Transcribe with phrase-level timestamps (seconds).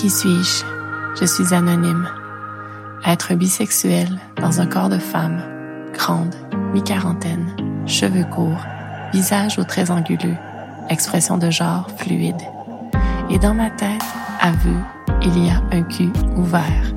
[0.00, 0.64] Qui suis-je?
[1.20, 2.08] Je suis anonyme.
[3.04, 4.08] Être bisexuel
[4.40, 5.42] dans un corps de femme,
[5.92, 6.34] grande,
[6.72, 8.64] mi-quarantaine, cheveux courts,
[9.12, 10.38] visage aux traits anguleux,
[10.88, 12.40] expression de genre fluide.
[13.28, 14.00] Et dans ma tête,
[14.40, 14.74] aveu,
[15.20, 16.94] il y a un cul ouvert.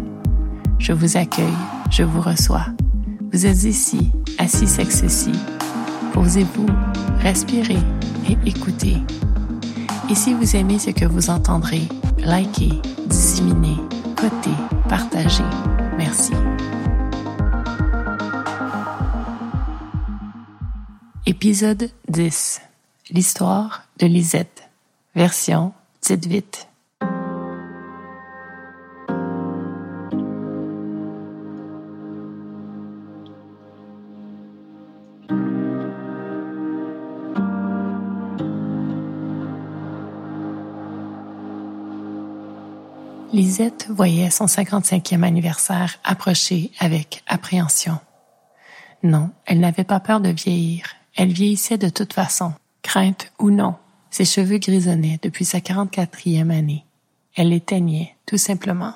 [0.80, 1.60] Je vous accueille,
[1.92, 2.68] je vous reçois.
[3.34, 5.27] Vous êtes ici, assis sexe
[6.13, 6.68] Posez-vous,
[7.20, 7.84] respirez
[8.30, 9.04] et écoutez.
[10.10, 11.90] Et si vous aimez ce que vous entendrez,
[12.26, 13.77] likez, disséminez,
[14.16, 14.55] cotez,
[14.88, 15.44] partagez.
[15.98, 16.34] Merci.
[21.26, 22.62] Épisode 10.
[23.12, 24.70] L'histoire de Lisette.
[25.16, 26.68] Version Tite vite.
[43.54, 47.99] Lisette voyait son 55e anniversaire approcher avec appréhension.
[49.04, 50.87] Non, elle n'avait pas peur de vieillir.
[51.15, 53.76] Elle vieillissait de toute façon, crainte ou non.
[54.10, 56.84] Ses cheveux grisonnaient depuis sa 44e année.
[57.35, 58.95] Elle les teignait, tout simplement.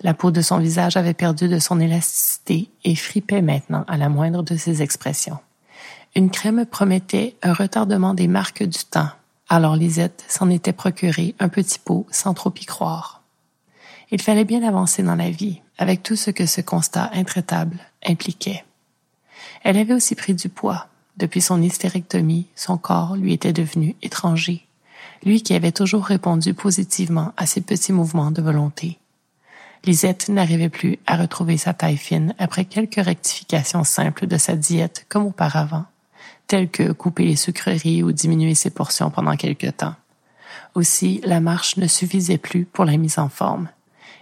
[0.00, 4.08] La peau de son visage avait perdu de son élasticité et fripait maintenant à la
[4.08, 5.38] moindre de ses expressions.
[6.16, 9.10] Une crème promettait un retardement des marques du temps.
[9.48, 13.17] Alors Lisette s'en était procuré un petit pot sans trop y croire.
[14.10, 18.64] Il fallait bien avancer dans la vie, avec tout ce que ce constat intraitable impliquait.
[19.62, 20.86] Elle avait aussi pris du poids.
[21.18, 24.66] Depuis son hystérectomie, son corps lui était devenu étranger,
[25.24, 28.98] lui qui avait toujours répondu positivement à ses petits mouvements de volonté.
[29.84, 35.06] Lisette n'arrivait plus à retrouver sa taille fine après quelques rectifications simples de sa diète
[35.08, 35.84] comme auparavant,
[36.46, 39.94] telles que couper les sucreries ou diminuer ses portions pendant quelque temps.
[40.74, 43.68] Aussi, la marche ne suffisait plus pour la mise en forme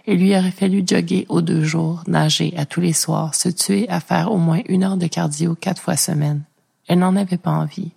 [0.07, 3.87] il lui aurait fallu jogger aux deux jours, nager à tous les soirs, se tuer
[3.89, 6.43] à faire au moins une heure de cardio quatre fois semaine.
[6.87, 7.91] Elle n'en avait pas envie.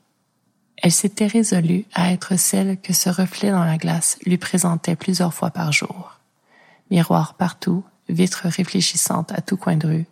[0.83, 5.33] Elle s'était résolue à être celle que ce reflet dans la glace lui présentait plusieurs
[5.33, 6.19] fois par jour.
[6.91, 10.07] Miroir partout, vitres réfléchissantes à tout coin de rue.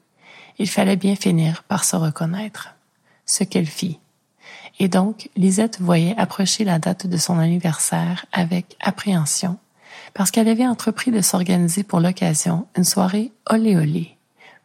[0.58, 2.74] Il fallait bien finir par se reconnaître.
[3.26, 3.98] Ce qu'elle fit.
[4.78, 9.58] Et donc, Lisette voyait approcher la date de son anniversaire avec appréhension
[10.18, 14.16] parce qu'elle avait entrepris de s'organiser pour l'occasion une soirée olé olé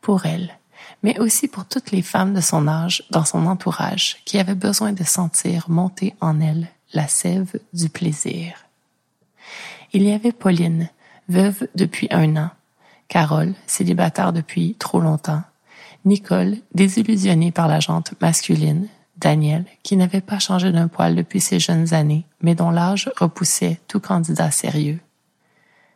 [0.01, 0.57] pour elle,
[1.03, 4.93] mais aussi pour toutes les femmes de son âge dans son entourage qui avaient besoin
[4.93, 8.65] de sentir monter en elle la sève du plaisir.
[9.93, 10.89] Il y avait Pauline,
[11.29, 12.49] veuve depuis un an,
[13.07, 15.43] Carole, célibataire depuis trop longtemps,
[16.03, 18.87] Nicole, désillusionnée par la jante masculine,
[19.17, 23.79] Daniel, qui n'avait pas changé d'un poil depuis ses jeunes années, mais dont l'âge repoussait
[23.87, 24.99] tout candidat sérieux,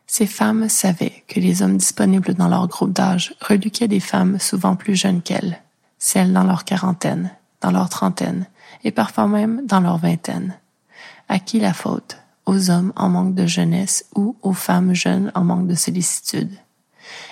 [0.07, 4.78] ces femmes savaient que les hommes disponibles dans leur groupe d'âge reluquaient des femmes souvent
[4.78, 5.62] plus jeunes qu'elles,
[6.00, 7.31] celles dans leur quarantaine,
[7.62, 8.47] dans leur trentaine
[8.85, 10.57] et parfois même dans leur vingtaine.
[11.28, 12.18] À qui la faute?
[12.45, 16.51] Aux hommes en manque de jeunesse ou aux femmes jeunes en manque de sollicitude?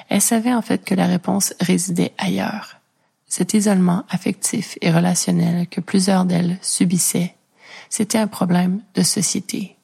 [0.09, 2.81] Elles savaient en fait que la réponse résidait ailleurs.
[3.25, 7.35] Cet isolement affectif et relationnel que plusieurs d'elles subissaient,
[7.89, 9.74] c'était un problème de société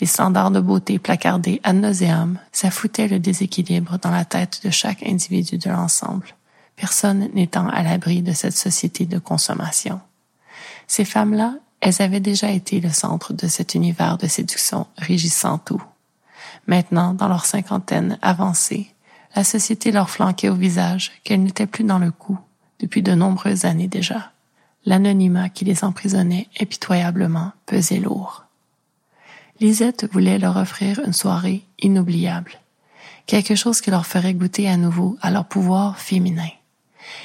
[0.00, 4.70] les standards de beauté placardés ad nauseam, ça foutait le déséquilibre dans la tête de
[4.70, 6.26] chaque individu de l'ensemble,
[6.76, 10.00] personne n'étant à l'abri de cette société de consommation.
[10.86, 15.82] Ces femmes-là, elles avaient déjà été le centre de cet univers de séduction régissant tout.
[16.66, 18.92] Maintenant, dans leur cinquantaine avancée,
[19.34, 22.38] la société leur flanquait au visage qu'elles n'étaient plus dans le coup
[22.80, 24.32] depuis de nombreuses années déjà.
[24.84, 28.45] L'anonymat qui les emprisonnait impitoyablement pesait lourd.
[29.58, 32.52] Lisette voulait leur offrir une soirée inoubliable,
[33.26, 36.50] quelque chose qui leur ferait goûter à nouveau à leur pouvoir féminin.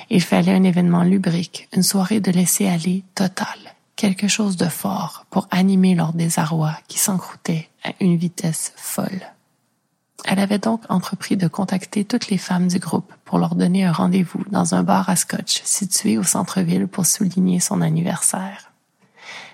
[0.09, 3.57] Il fallait un événement lubrique, une soirée de laisser aller total,
[3.97, 9.21] quelque chose de fort pour animer leur désarroi qui s'encroutait à une vitesse folle.
[10.23, 13.91] Elle avait donc entrepris de contacter toutes les femmes du groupe pour leur donner un
[13.91, 18.70] rendez-vous dans un bar à scotch situé au centre-ville pour souligner son anniversaire.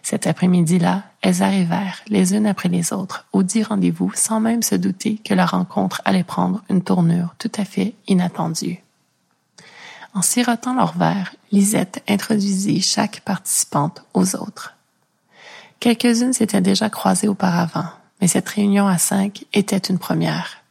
[0.03, 4.75] Cet après-midi-là, elles arrivèrent, les unes après les autres, au dit rendez-vous sans même se
[4.75, 8.81] douter que la rencontre allait prendre une tournure tout à fait inattendue.
[10.13, 14.75] En sirotant leur verre, Lisette introduisit chaque participante aux autres.
[15.79, 17.85] Quelques-unes s'étaient déjà croisées auparavant,
[18.19, 20.63] mais cette réunion à cinq était une première.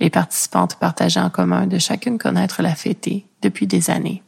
[0.00, 4.22] Les participantes partageaient en commun de chacune connaître la fêtée depuis des années.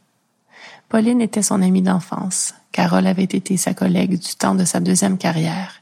[0.89, 2.53] Pauline était son amie d'enfance.
[2.71, 5.81] Carole avait été sa collègue du temps de sa deuxième carrière.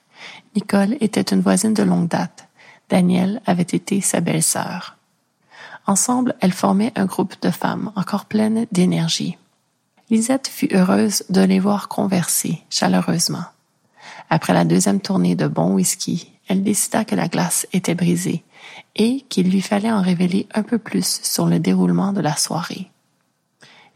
[0.56, 2.48] Nicole était une voisine de longue date.
[2.90, 4.98] Danielle avait été sa belle-sœur.
[5.88, 9.38] Ensemble, elles formaient un groupe de femmes encore pleines d'énergie.
[10.10, 13.46] Lisette fut heureuse de les voir converser chaleureusement.
[14.30, 18.44] Après la deuxième tournée de bon whisky, elle décida que la glace était brisée
[18.96, 22.92] et qu'il lui fallait en révéler un peu plus sur le déroulement de la soirée.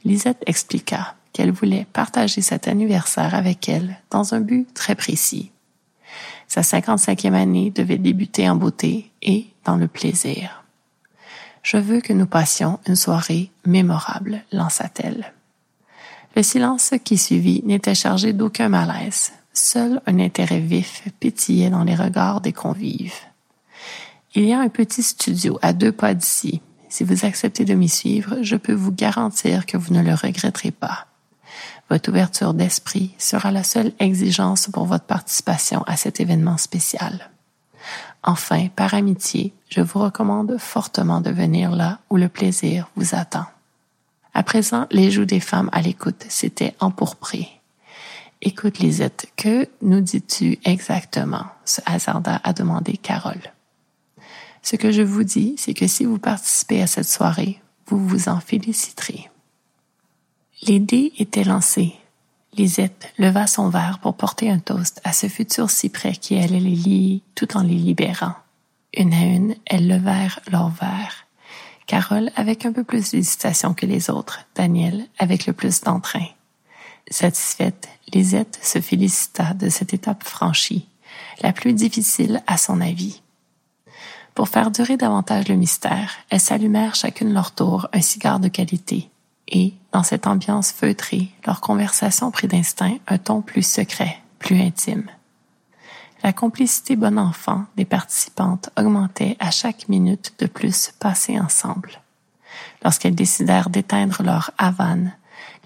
[0.05, 5.51] Lisette expliqua qu'elle voulait partager cet anniversaire avec elle dans un but très précis.
[6.47, 10.63] Sa 55e année devait débuter en beauté et dans le plaisir.
[11.63, 15.33] Je veux que nous passions une soirée mémorable, lança-t-elle.
[16.35, 19.31] Le silence qui suivit n'était chargé d'aucun malaise.
[19.53, 23.15] Seul un intérêt vif pétillait dans les regards des convives.
[24.35, 26.61] Il y a un petit studio à deux pas d'ici.
[26.95, 30.71] Si vous acceptez de m'y suivre, je peux vous garantir que vous ne le regretterez
[30.71, 31.07] pas.
[31.89, 37.31] Votre ouverture d'esprit sera la seule exigence pour votre participation à cet événement spécial.
[38.23, 43.47] Enfin, par amitié, je vous recommande fortement de venir là où le plaisir vous attend.
[44.33, 47.59] À présent, les joues des femmes à l'écoute s'étaient empourprées.
[48.41, 51.43] Écoute, Lisette, que nous dis-tu exactement?
[51.65, 53.51] se hasarda à demander Carole.
[54.65, 58.29] Ce que je vous dis, c'est que si vous participez à cette soirée, vous vous
[58.29, 59.29] en féliciterez.
[60.63, 61.93] Les dés étaient lancés.
[62.53, 66.59] Lisette leva son verre pour porter un toast à ce futur si près qui allait
[66.59, 68.33] les lier tout en les libérant.
[68.97, 71.27] Une à une, elles levèrent leurs verres.
[71.85, 76.25] Carole avec un peu plus d'hésitation que les autres, Daniel avec le plus d'entrain.
[77.11, 80.87] Satisfaite, Lisette se félicita de cette étape franchie,
[81.43, 83.21] la plus difficile à son avis.
[84.35, 89.09] Pour faire durer davantage le mystère, elles s'allumèrent chacune leur tour un cigare de qualité,
[89.47, 95.09] et, dans cette ambiance feutrée, leur conversation prit d'instinct un ton plus secret, plus intime.
[96.21, 102.01] La complicité bon enfant des participantes augmentait à chaque minute de plus passée ensemble.
[102.83, 105.13] Lorsqu'elles décidèrent d'éteindre leur Havane,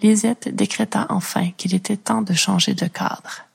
[0.03, 3.48] Lisette décréta enfin qu'il était temps de changer de cadre.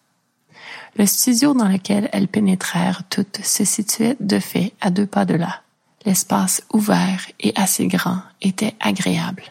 [0.96, 5.34] Le studio dans lequel elles pénétrèrent toutes se situait de fait à deux pas de
[5.34, 5.62] là.
[6.06, 9.42] L'espace ouvert et assez grand était agréable.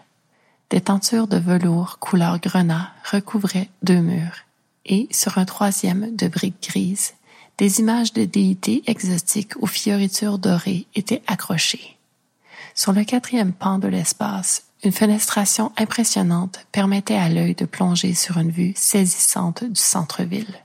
[0.70, 4.38] Des tentures de velours couleur grenat recouvraient deux murs,
[4.86, 7.14] et sur un troisième de briques grises,
[7.58, 11.98] des images de déités exotiques aux fioritures dorées étaient accrochées.
[12.74, 18.38] Sur le quatrième pan de l'espace, une fenestration impressionnante permettait à l'œil de plonger sur
[18.38, 20.63] une vue saisissante du centre-ville.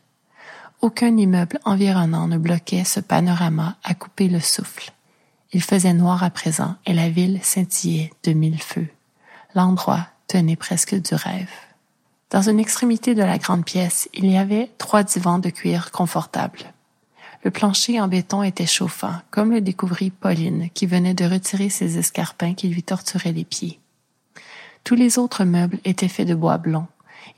[0.81, 4.93] Aucun immeuble environnant ne bloquait ce panorama à couper le souffle.
[5.53, 8.87] Il faisait noir à présent et la ville scintillait de mille feux.
[9.57, 11.51] L'endroit tenait presque du rêve.
[12.31, 16.73] Dans une extrémité de la grande pièce, il y avait trois divans de cuir confortables.
[17.43, 21.99] Le plancher en béton était chauffant, comme le découvrit Pauline, qui venait de retirer ses
[21.99, 23.81] escarpins qui lui torturaient les pieds.
[24.85, 26.87] Tous les autres meubles étaient faits de bois blond.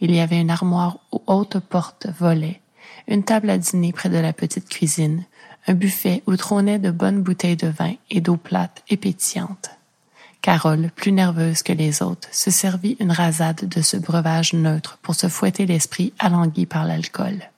[0.00, 2.59] Il y avait une armoire aux hautes portes volets,
[3.08, 5.24] une table à dîner près de la petite cuisine,
[5.66, 9.70] un buffet où trônaient de bonnes bouteilles de vin et d'eau plate et pétillante.
[10.42, 15.14] Carole, plus nerveuse que les autres, se servit une rasade de ce breuvage neutre pour
[15.14, 17.50] se fouetter l'esprit alangui par l'alcool.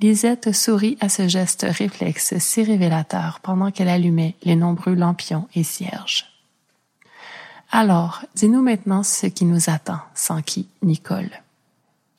[0.00, 5.62] Lisette sourit à ce geste réflexe si révélateur pendant qu'elle allumait les nombreux lampions et
[5.62, 6.26] cierges.
[7.70, 11.30] Alors, dis-nous maintenant ce qui nous attend, s'enquit Nicole.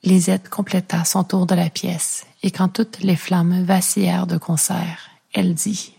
[0.06, 5.10] Lisette compléta son tour de la pièce, et quand toutes les flammes vacillèrent de concert,
[5.34, 5.96] elle dit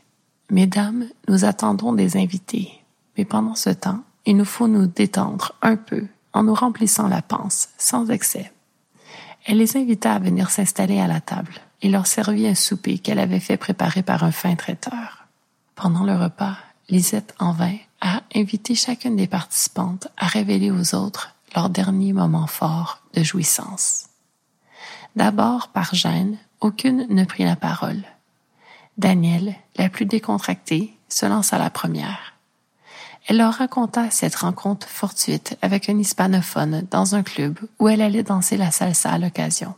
[0.49, 2.71] Mesdames, nous attendons des invités,
[3.19, 7.21] mais pendant ce temps, il nous faut nous détendre un peu en nous remplissant la
[7.21, 8.53] panse, sans excès.
[9.45, 13.19] Elle les invita à venir s'installer à la table et leur servit un souper qu'elle
[13.19, 15.27] avait fait préparer par un fin traiteur.
[15.75, 16.57] Pendant le repas,
[16.89, 22.47] Lisette en vint à inviter chacune des participantes à révéler aux autres leur dernier moment
[22.47, 24.07] fort de jouissance.
[25.17, 28.05] D'abord, par gêne, aucune ne prit la parole.
[28.99, 32.35] Danielle, la plus décontractée, se lança la première.
[33.27, 38.23] Elle leur raconta cette rencontre fortuite avec un hispanophone dans un club où elle allait
[38.23, 39.75] danser la salsa à l'occasion.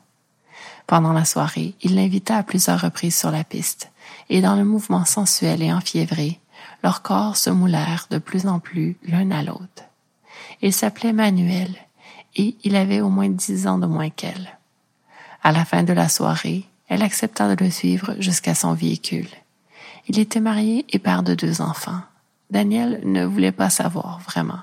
[0.87, 3.91] Pendant la soirée, il l'invita à plusieurs reprises sur la piste,
[4.29, 6.41] et dans le mouvement sensuel et enfiévré,
[6.83, 9.85] leurs corps se moulèrent de plus en plus l'un à l'autre.
[10.63, 11.75] Il s'appelait Manuel,
[12.39, 14.59] et il avait au moins dix ans de moins qu'elle.
[15.43, 19.29] À la fin de la soirée, elle accepta de le suivre jusqu'à son véhicule.
[20.09, 22.01] Il était marié et père de deux enfants.
[22.51, 24.61] Daniel ne voulait pas savoir, vraiment.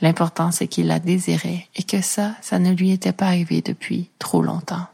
[0.00, 4.08] L'important, c'est qu'il la désirait et que ça, ça ne lui était pas arrivé depuis
[4.18, 4.86] trop longtemps.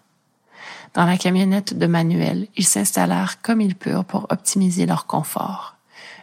[0.95, 5.77] Dans la camionnette de Manuel, ils s'installèrent comme ils purent pour optimiser leur confort.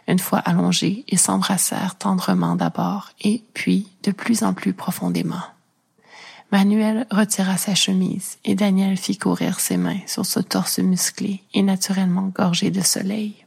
[0.06, 5.42] Une fois allongés, ils s'embrassèrent tendrement d'abord et puis de plus en plus profondément.
[6.56, 11.60] Manuel retira sa chemise et Daniel fit courir ses mains sur ce torse musclé et
[11.60, 13.44] naturellement gorgé de soleil.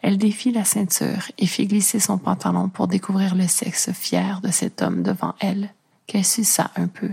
[0.00, 4.50] Elle défit la ceinture et fit glisser son pantalon pour découvrir le sexe fier de
[4.50, 5.74] cet homme devant elle,
[6.06, 7.10] qu'elle suça un peu.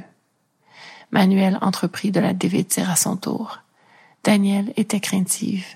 [1.12, 3.60] Manuel entreprit de la dévêtir à son tour.
[4.24, 5.68] Daniel était craintive,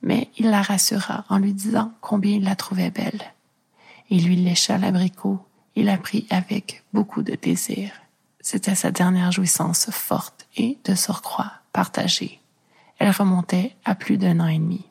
[0.00, 3.34] mais il la rassura en lui disant combien il la trouvait belle.
[4.10, 5.40] Il lui lécha l'abricot
[5.74, 7.90] et la prit avec beaucoup de désir.
[8.40, 12.40] C'était sa dernière jouissance forte et, de surcroît, partagée.
[12.98, 14.84] Elle remontait à plus d'un an et demi.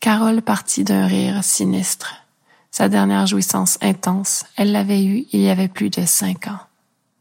[0.00, 2.24] Carole partit d'un rire sinistre.
[2.70, 6.60] Sa dernière jouissance intense, elle l'avait eue il y avait plus de cinq ans.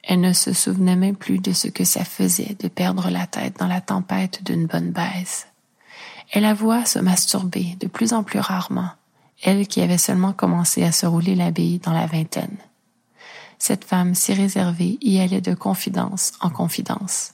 [0.03, 3.59] Elle ne se souvenait même plus de ce que ça faisait de perdre la tête
[3.59, 5.47] dans la tempête d'une bonne baise.
[6.31, 8.91] Elle avoua se masturber de plus en plus rarement,
[9.43, 12.57] elle qui avait seulement commencé à se rouler la bille dans la vingtaine.
[13.59, 17.33] Cette femme si réservée y allait de confidence en confidence.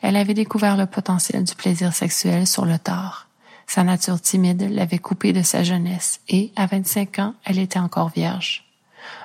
[0.00, 3.28] Elle avait découvert le potentiel du plaisir sexuel sur le tard.
[3.66, 8.08] Sa nature timide l'avait coupée de sa jeunesse et, à 25 ans, elle était encore
[8.08, 8.64] vierge.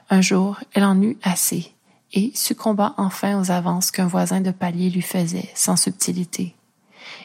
[0.10, 1.74] Un jour, elle en eut assez
[2.12, 6.56] et succomba enfin aux avances qu'un voisin de palier lui faisait, sans subtilité.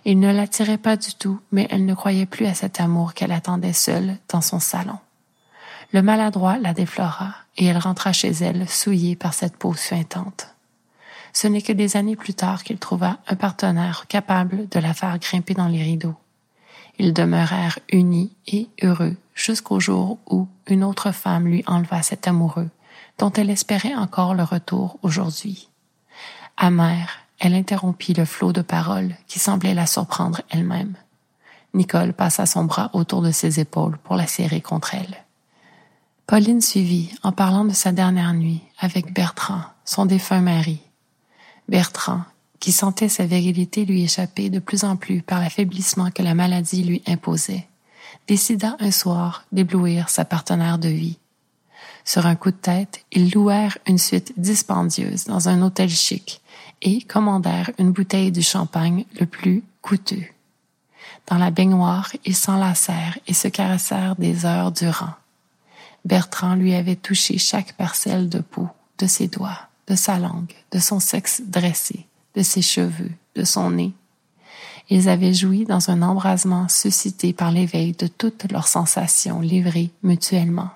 [0.05, 3.33] Il ne l'attirait pas du tout, mais elle ne croyait plus à cet amour qu'elle
[3.33, 4.99] attendait seule dans son salon.
[5.93, 10.55] Le maladroit la déflora, et elle rentra chez elle souillée par cette peau suintante.
[11.33, 15.19] Ce n'est que des années plus tard qu'il trouva un partenaire capable de la faire
[15.19, 16.17] grimper dans les rideaux.
[16.99, 22.69] Ils demeurèrent unis et heureux jusqu'au jour où une autre femme lui enleva cet amoureux,
[23.19, 25.69] dont elle espérait encore le retour aujourd'hui.
[26.57, 30.97] Amère, elle interrompit le flot de paroles qui semblait la surprendre elle-même.
[31.73, 35.25] Nicole passa son bras autour de ses épaules pour la serrer contre elle.
[36.29, 40.79] Pauline suivit en parlant de sa dernière nuit avec Bertrand, son défunt mari.
[41.71, 42.21] Bertrand,
[42.61, 46.85] qui sentait sa virilité lui échapper de plus en plus par l'affaiblissement que la maladie
[46.85, 47.67] lui imposait,
[48.27, 51.17] décida un soir d'éblouir sa partenaire de vie.
[52.05, 56.43] Sur un coup de tête, ils louèrent une suite dispendieuse dans un hôtel chic
[56.83, 60.27] et commandèrent une bouteille du champagne le plus coûteux.
[61.27, 65.15] Dans la baignoire, ils s'enlacèrent et se caressèrent des heures durant.
[66.05, 70.79] Bertrand lui avait touché chaque parcelle de peau, de ses doigts, de sa langue, de
[70.79, 73.93] son sexe dressé, de ses cheveux, de son nez.
[74.91, 80.71] Ils avaient joui dans un embrasement suscité par l'éveil de toutes leurs sensations livrées mutuellement.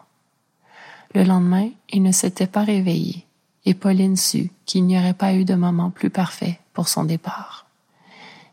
[1.14, 3.24] Le lendemain, ils ne s'étaient pas réveillés,
[3.64, 7.66] et Pauline sut qu'il n'y aurait pas eu de moment plus parfait pour son départ.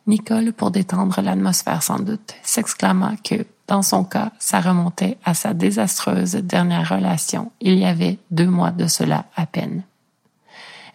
[0.08, 5.54] Nicole, pour détendre l'atmosphère sans doute, s'exclama que, dans son cas, ça remontait à sa
[5.54, 9.84] désastreuse dernière relation il y avait deux mois de cela à peine.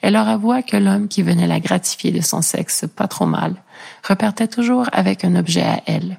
[0.02, 3.54] Elle leur avoua que l'homme qui venait la gratifier de son sexe pas trop mal
[4.06, 6.18] repartait toujours avec un objet à elle.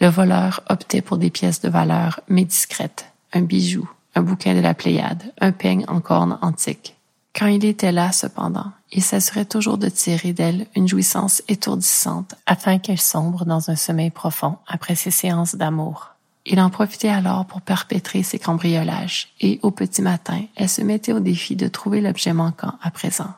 [0.00, 4.60] Le voleur optait pour des pièces de valeur mais discrètes, un bijou, un bouquin de
[4.60, 6.96] la Pléiade, un peigne en corne antique.
[7.34, 12.78] Quand il était là, cependant, il s'assurait toujours de tirer d'elle une jouissance étourdissante afin
[12.78, 16.14] qu'elle sombre dans un sommeil profond après ses séances d'amour.
[16.46, 21.12] Il en profitait alors pour perpétrer ses cambriolages et au petit matin, elle se mettait
[21.12, 23.34] au défi de trouver l'objet manquant à présent.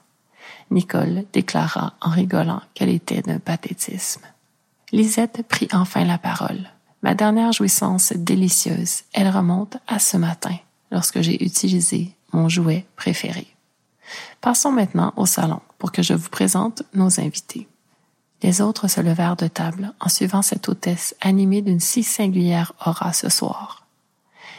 [0.70, 4.22] Nicole déclara en rigolant qu'elle était d'un pathétisme.
[4.92, 6.70] Lisette prit enfin la parole.
[7.02, 10.54] Ma dernière jouissance délicieuse, elle remonte à ce matin,
[10.92, 13.48] lorsque j'ai utilisé mon jouet préféré.
[14.40, 17.68] Passons maintenant au salon pour que je vous présente nos invités.
[18.42, 23.12] Les autres se levèrent de table en suivant cette hôtesse animée d'une si singulière aura
[23.12, 23.86] ce soir.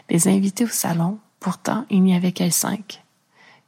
[0.10, 3.04] Les invités au salon, pourtant il n'y avait qu'elles cinq.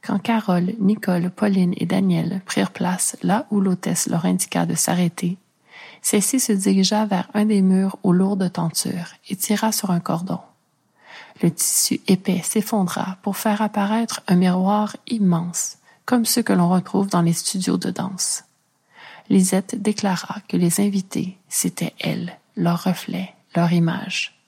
[0.02, 5.38] Quand Carole, Nicole, Pauline et Daniel prirent place là où l'hôtesse leur indiqua de s'arrêter,
[6.02, 10.38] celle-ci se dirigea vers un des murs aux lourdes tentures et tira sur un cordon.
[11.42, 17.08] Le tissu épais s'effondra pour faire apparaître un miroir immense, comme ceux que l'on retrouve
[17.08, 18.44] dans les studios de danse.
[19.30, 24.38] Lisette déclara que les invités, c'était elles, leur reflet, leur image.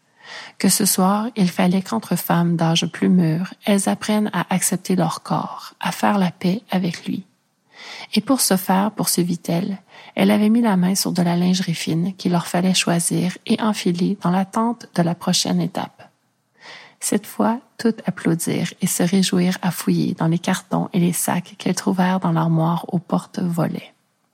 [0.58, 5.22] Que ce soir, il fallait qu'entre femmes d'âge plus mûr, elles apprennent à accepter leur
[5.22, 7.24] corps, à faire la paix avec lui.
[8.14, 9.78] Et pour ce faire, poursuivit-elle,
[10.14, 13.60] elle avait mis la main sur de la lingerie fine qu'il leur fallait choisir et
[13.60, 15.95] enfiler dans l'attente de la prochaine étape.
[17.00, 21.54] Cette fois, toutes applaudirent et se réjouirent à fouiller dans les cartons et les sacs
[21.58, 23.92] qu'elles trouvèrent dans l'armoire aux portes volées.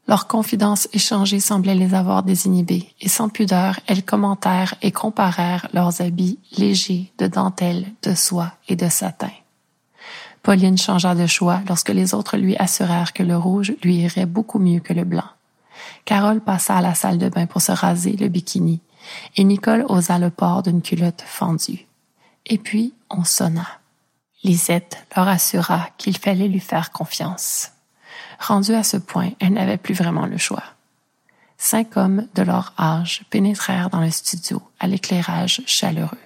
[0.09, 6.00] Leurs confidences échangées semblaient les avoir désinhibées, et sans pudeur, elles commentèrent et comparèrent leurs
[6.00, 9.31] habits légers de dentelle, de soie et de satin.
[10.42, 14.59] Pauline changea de choix lorsque les autres lui assurèrent que le rouge lui irait beaucoup
[14.59, 15.31] mieux que le blanc.
[16.04, 18.81] Carole passa à la salle de bain pour se raser le bikini,
[19.37, 21.87] et Nicole osa le port d'une culotte fendue.
[22.46, 23.66] Et puis on sonna.
[24.44, 27.70] Lisette leur assura qu'il fallait lui faire confiance.
[28.40, 30.64] Rendue à ce point, elle n'avait plus vraiment le choix.
[31.58, 36.18] Cinq hommes de leur âge pénétrèrent dans le studio à l'éclairage chaleureux.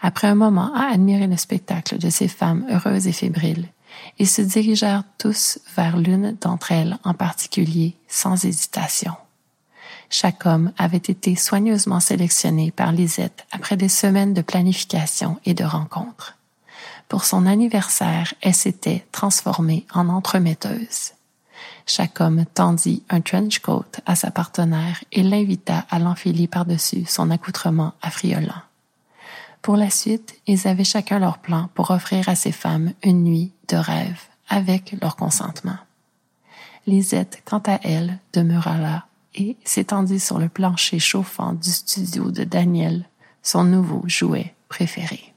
[0.00, 3.68] Après un moment à admirer le spectacle de ces femmes heureuses et fébriles,
[4.18, 9.14] ils se dirigèrent tous vers l'une d'entre elles en particulier, sans hésitation.
[10.10, 15.64] Chaque homme avait été soigneusement sélectionné par Lisette après des semaines de planification et de
[15.64, 16.36] rencontres.
[17.08, 21.12] Pour son anniversaire, elle s'était transformée en entremetteuse.
[21.86, 27.30] Chaque homme tendit un trench coat à sa partenaire et l'invita à l'enfiler par-dessus son
[27.30, 28.62] accoutrement affriolant.
[29.60, 33.52] Pour la suite, ils avaient chacun leur plan pour offrir à ces femmes une nuit
[33.68, 35.78] de rêve avec leur consentement.
[36.86, 42.44] Lisette, quant à elle, demeura là et s'étendit sur le plancher chauffant du studio de
[42.44, 43.08] Daniel,
[43.42, 45.34] son nouveau jouet préféré.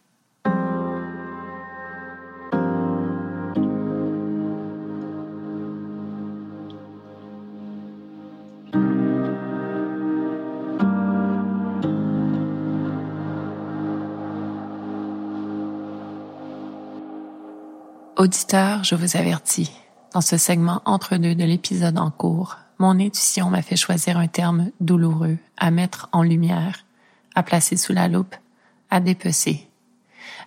[18.17, 19.71] Auditeur, je vous avertis,
[20.11, 24.27] dans ce segment entre deux de l'épisode en cours, mon intuition m'a fait choisir un
[24.27, 26.86] terme douloureux à mettre en lumière,
[27.36, 28.36] à placer sous la loupe,
[28.89, 29.67] à dépecer,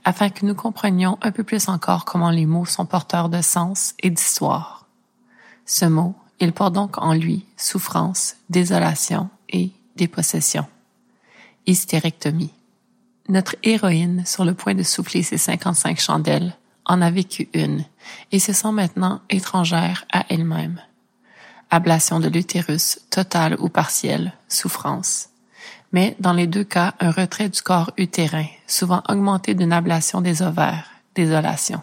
[0.05, 3.95] afin que nous comprenions un peu plus encore comment les mots sont porteurs de sens
[4.01, 4.87] et d'histoire.
[5.67, 10.67] Ce mot, il porte donc en lui souffrance, désolation et dépossession.
[11.67, 12.54] Hystérectomie.
[13.28, 17.85] Notre héroïne, sur le point de souffler ses 55 chandelles, en a vécu une
[18.33, 20.81] et se sent maintenant étrangère à elle-même.
[21.71, 25.28] Ablation de l'utérus, totale ou partielle, souffrance.
[25.93, 30.43] Mais dans les deux cas, un retrait du corps utérin, souvent augmenté d'une ablation des
[30.43, 31.83] ovaires, désolation.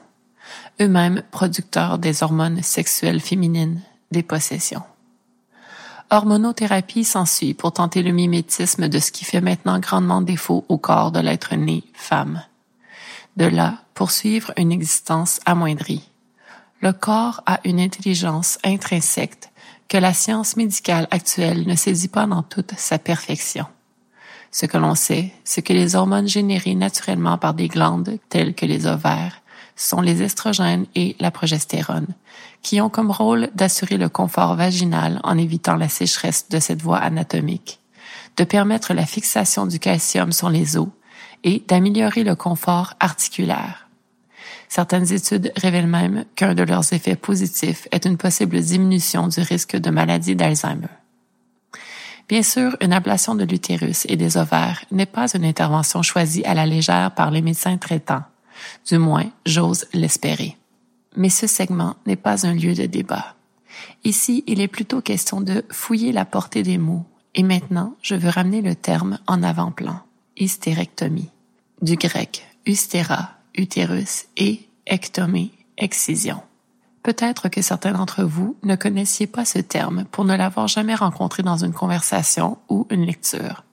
[0.81, 4.83] Eux-mêmes producteurs des hormones sexuelles féminines, des possessions.
[6.09, 11.11] Hormonothérapie s'ensuit pour tenter le mimétisme de ce qui fait maintenant grandement défaut au corps
[11.11, 12.43] de l'être né femme.
[13.35, 16.09] De là, poursuivre une existence amoindrie.
[16.81, 19.49] Le corps a une intelligence intrinsèque
[19.87, 23.65] que la science médicale actuelle ne saisit pas dans toute sa perfection.
[24.51, 28.65] Ce que l'on sait, c'est que les hormones générées naturellement par des glandes telles que
[28.65, 29.41] les ovaires
[29.75, 32.07] sont les estrogènes et la progestérone,
[32.63, 36.97] qui ont comme rôle d'assurer le confort vaginal en évitant la sécheresse de cette voie
[36.97, 37.79] anatomique,
[38.37, 40.87] de permettre la fixation du calcium sur les os
[41.43, 43.86] et d'améliorer le confort articulaire.
[44.69, 49.77] Certaines études révèlent même qu'un de leurs effets positifs est une possible diminution du risque
[49.77, 50.87] de maladie d'Alzheimer.
[52.27, 56.53] Bien sûr, une ablation de l'utérus et des ovaires n'est pas une intervention choisie à
[56.53, 58.23] la légère par les médecins traitants.
[58.85, 60.57] Du moins, j'ose l'espérer.
[61.15, 63.35] Mais ce segment n'est pas un lieu de débat.
[64.03, 67.05] Ici, il est plutôt question de fouiller la portée des mots.
[67.33, 70.01] Et maintenant, je veux ramener le terme en avant-plan.
[70.37, 71.29] Hystérectomie.
[71.81, 76.41] Du grec, ustera, utérus et ectomie, excision.
[77.03, 81.43] Peut-être que certains d'entre vous ne connaissiez pas ce terme pour ne l'avoir jamais rencontré
[81.43, 83.63] dans une conversation ou une lecture.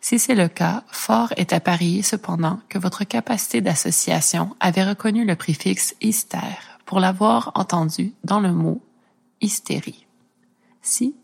[0.00, 5.24] Si c'est le cas, fort est à parier cependant que votre capacité d'association avait reconnu
[5.24, 8.82] le préfixe hystère pour l'avoir entendu dans le mot
[9.40, 10.06] hystérie.
[10.82, 11.14] Si,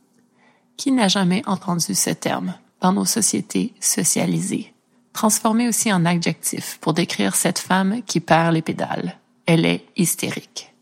[0.76, 4.75] qui n'a jamais entendu ce terme dans nos sociétés socialisées?
[5.16, 9.18] Transformé aussi en adjectif pour décrire cette femme qui perd les pédales.
[9.46, 10.74] Elle est hystérique.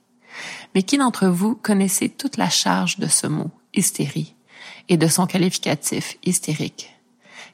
[0.74, 4.34] Mais qui d'entre vous connaissez toute la charge de ce mot, hystérie,
[4.88, 6.90] et de son qualificatif hystérique?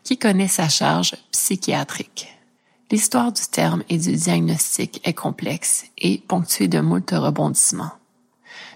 [0.04, 2.34] Qui connaît sa charge psychiatrique?
[2.90, 7.92] L'histoire du terme et du diagnostic est complexe et ponctuée de moult rebondissements.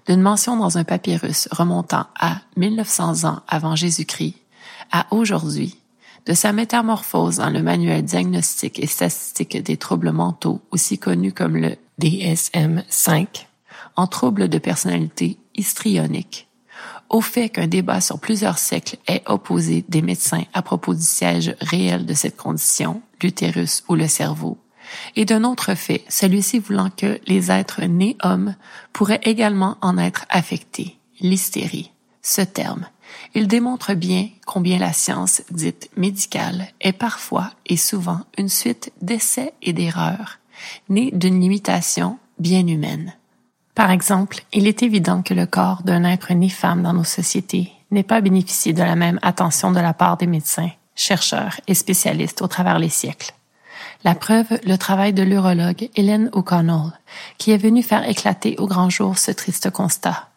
[0.06, 4.36] D'une mention dans un papyrus remontant à 1900 ans avant Jésus-Christ
[4.92, 5.78] à aujourd'hui,
[6.26, 11.56] de sa métamorphose dans le manuel diagnostique et statistique des troubles mentaux, aussi connu comme
[11.56, 13.46] le DSM-5,
[13.96, 16.48] en troubles de personnalité histrionique,
[17.08, 21.54] au fait qu'un débat sur plusieurs siècles est opposé des médecins à propos du siège
[21.60, 24.58] réel de cette condition, l'utérus ou le cerveau,
[25.16, 28.54] et d'un autre fait, celui-ci voulant que les êtres nés hommes
[28.92, 32.86] pourraient également en être affectés, l'hystérie, ce terme.
[33.34, 39.54] Il démontre bien combien la science dite médicale est parfois et souvent une suite d'essais
[39.62, 40.38] et d'erreurs,
[40.88, 43.14] née d'une limitation bien humaine.
[43.74, 47.72] Par exemple, il est évident que le corps d'un être né femme dans nos sociétés
[47.90, 52.42] n'est pas bénéficié de la même attention de la part des médecins, chercheurs et spécialistes
[52.42, 53.32] au travers les siècles.
[54.04, 56.92] La preuve, le travail de l'urologue Hélène O'Connell,
[57.38, 60.28] qui est venue faire éclater au grand jour ce triste constat.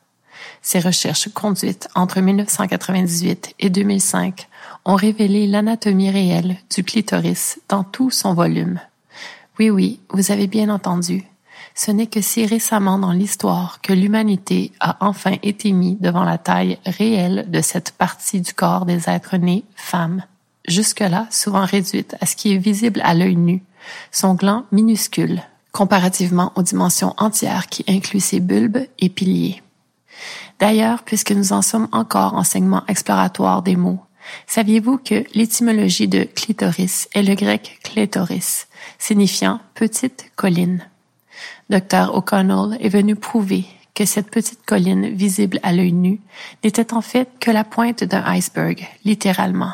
[0.67, 4.49] Ses recherches conduites entre 1998 et 2005
[4.83, 8.81] ont révélé l'anatomie réelle du clitoris dans tout son volume.
[9.59, 11.23] Oui, oui, vous avez bien entendu.
[11.73, 16.37] Ce n'est que si récemment dans l'histoire que l'humanité a enfin été mise devant la
[16.37, 20.21] taille réelle de cette partie du corps des êtres nés femmes.
[20.67, 23.63] Jusque-là, souvent réduite à ce qui est visible à l'œil nu,
[24.11, 29.61] son gland minuscule, comparativement aux dimensions entières qui incluent ses bulbes et piliers.
[30.59, 33.99] D'ailleurs, puisque nous en sommes encore en segment exploratoire des mots,
[34.47, 38.67] saviez-vous que l'étymologie de clitoris est le grec clitoris,
[38.97, 40.87] signifiant petite colline?
[41.69, 42.13] Dr.
[42.13, 46.21] O'Connell est venu prouver que cette petite colline visible à l'œil nu
[46.63, 49.73] n'était en fait que la pointe d'un iceberg, littéralement.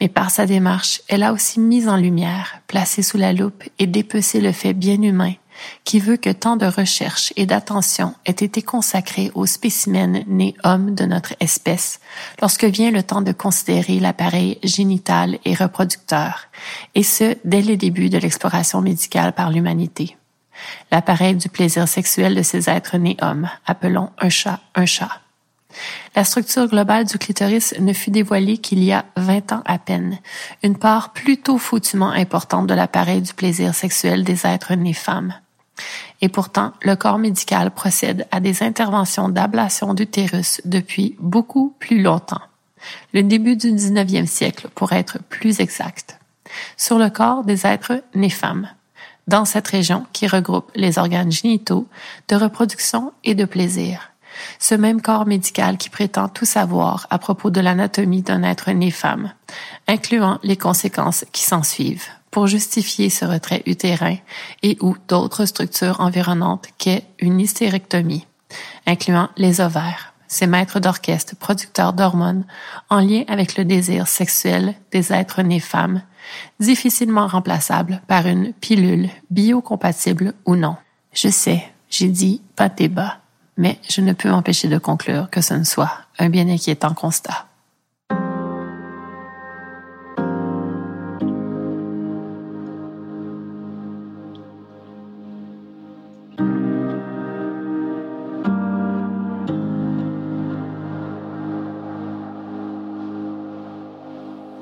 [0.00, 3.86] Mais par sa démarche, elle a aussi mis en lumière, placé sous la loupe et
[3.86, 5.34] dépecé le fait bien humain
[5.84, 10.94] qui veut que tant de recherche et d'attention aient été consacrés aux spécimens nés hommes
[10.94, 12.00] de notre espèce
[12.40, 16.48] lorsque vient le temps de considérer l'appareil génital et reproducteur,
[16.94, 20.16] et ce, dès les débuts de l'exploration médicale par l'humanité.
[20.90, 25.21] L'appareil du plaisir sexuel de ces êtres nés hommes, appelons un chat un chat.
[26.14, 30.18] La structure globale du clitoris ne fut dévoilée qu'il y a 20 ans à peine,
[30.62, 35.34] une part plutôt foutument importante de l'appareil du plaisir sexuel des êtres nés femmes.
[36.20, 42.40] Et pourtant, le corps médical procède à des interventions d'ablation d'utérus depuis beaucoup plus longtemps.
[43.12, 46.18] Le début du 19e siècle, pour être plus exact.
[46.76, 48.68] Sur le corps des êtres nés femmes.
[49.28, 51.86] Dans cette région qui regroupe les organes génitaux,
[52.28, 54.11] de reproduction et de plaisir.
[54.58, 58.90] Ce même corps médical qui prétend tout savoir à propos de l'anatomie d'un être né
[58.90, 59.32] femme,
[59.88, 64.16] incluant les conséquences qui s'en suivent pour justifier ce retrait utérin
[64.62, 68.26] et ou d'autres structures environnantes qu'est une hystérectomie,
[68.86, 72.44] incluant les ovaires, ces maîtres d'orchestre producteurs d'hormones
[72.88, 76.02] en lien avec le désir sexuel des êtres nés femmes,
[76.58, 80.76] difficilement remplaçables par une pilule biocompatible ou non.
[81.12, 83.18] Je sais, j'ai dit pas débat,
[83.56, 87.46] mais je ne peux m'empêcher de conclure que ce ne soit un bien inquiétant constat.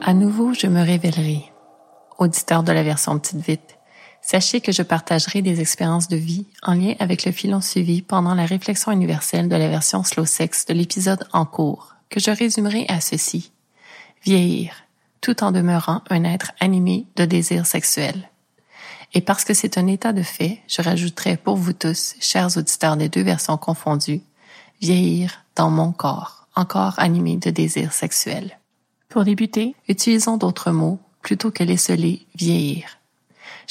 [0.03, 1.44] À nouveau, je me révélerai.
[2.18, 3.79] Auditeur de la version petite vite,
[4.22, 8.35] sachez que je partagerai des expériences de vie en lien avec le filon suivi pendant
[8.35, 12.87] la réflexion universelle de la version slow sex de l'épisode en cours, que je résumerai
[12.88, 13.52] à ceci.
[14.24, 14.74] Vieillir,
[15.20, 18.30] tout en demeurant un être animé de désir sexuel.
[19.12, 22.96] Et parce que c'est un état de fait, je rajouterai pour vous tous, chers auditeurs
[22.96, 24.22] des deux versions confondues,
[24.80, 28.59] vieillir dans mon corps, encore animé de désir sexuel.
[29.09, 31.76] Pour débuter, utilisons d'autres mots plutôt que les
[32.37, 32.99] vieillir.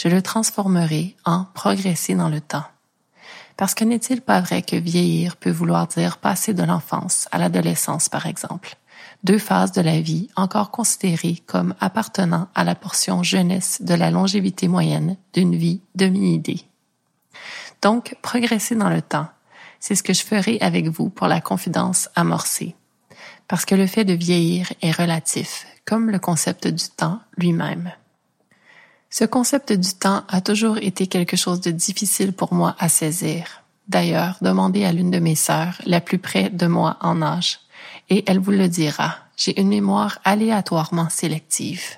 [0.02, 2.64] Je le transformerai en progresser dans le temps.
[3.58, 8.08] Parce que n'est-il pas vrai que vieillir peut vouloir dire passer de l'enfance à l'adolescence,
[8.08, 8.78] par exemple,
[9.26, 14.10] deux phases de la vie encore considérées comme appartenant à la portion jeunesse de la
[14.10, 16.62] longévité moyenne d'une vie demi-idée.
[17.82, 19.28] Donc, progresser dans le temps,
[19.82, 22.76] c'est ce que je ferai avec vous pour la confidence amorcée
[23.50, 27.92] parce que le fait de vieillir est relatif, comme le concept du temps lui-même.
[29.10, 33.64] Ce concept du temps a toujours été quelque chose de difficile pour moi à saisir.
[33.88, 37.60] D'ailleurs, demandez à l'une de mes sœurs, la plus près de moi en âge,
[38.10, 39.16] et elle vous le dira.
[39.36, 41.98] J'ai une mémoire aléatoirement sélective.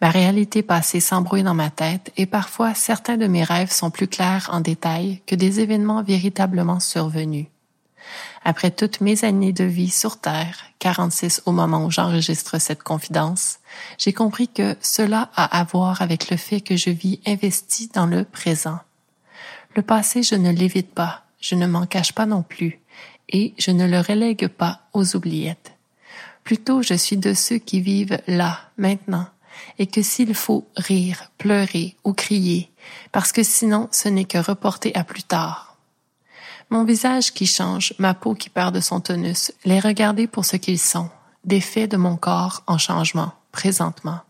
[0.00, 4.08] Ma réalité passée s'embrouille dans ma tête et parfois certains de mes rêves sont plus
[4.08, 7.46] clairs en détail que des événements véritablement survenus.
[8.44, 13.58] Après toutes mes années de vie sur Terre, 46 au moment où j'enregistre cette confidence,
[13.98, 18.06] j'ai compris que cela a à voir avec le fait que je vis investi dans
[18.06, 18.78] le présent.
[19.74, 22.80] Le passé, je ne l'évite pas, je ne m'en cache pas non plus,
[23.30, 25.72] et je ne le relègue pas aux oubliettes.
[26.44, 29.26] Plutôt, je suis de ceux qui vivent là, maintenant,
[29.78, 32.70] et que s'il faut rire, pleurer ou crier,
[33.12, 35.63] parce que sinon ce n'est que reporter à plus tard,
[36.70, 40.56] Mon visage qui change, ma peau qui perd de son tonus, les regarder pour ce
[40.56, 41.10] qu'ils sont,
[41.44, 44.20] des faits de mon corps en changement, présentement.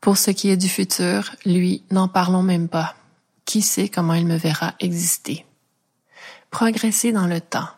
[0.00, 2.94] Pour ce qui est du futur, lui, n'en parlons même pas.
[3.44, 5.44] Qui sait comment il me verra exister?
[6.50, 7.68] Progresser dans le temps.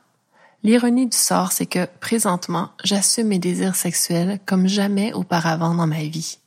[0.62, 6.02] L'ironie du sort, c'est que, présentement, j'assume mes désirs sexuels comme jamais auparavant dans ma
[6.02, 6.38] vie.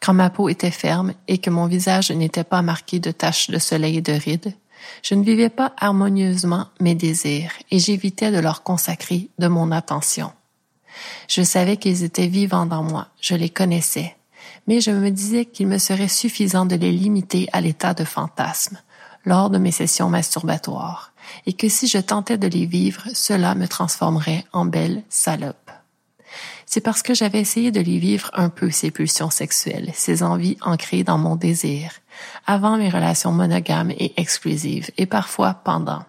[0.00, 3.58] Quand ma peau était ferme et que mon visage n'était pas marqué de taches de
[3.58, 4.54] soleil et de rides,
[5.02, 10.32] je ne vivais pas harmonieusement mes désirs et j'évitais de leur consacrer de mon attention.
[11.28, 14.16] Je savais qu'ils étaient vivants dans moi, je les connaissais,
[14.66, 18.78] mais je me disais qu'il me serait suffisant de les limiter à l'état de fantasme
[19.24, 21.12] lors de mes sessions masturbatoires,
[21.46, 25.70] et que si je tentais de les vivre, cela me transformerait en belle salope.
[26.66, 30.56] C'est parce que j'avais essayé de les vivre un peu ces pulsions sexuelles, ces envies
[30.62, 31.92] ancrées dans mon désir,
[32.46, 36.04] avant mes relations monogames et exclusives, et parfois pendant.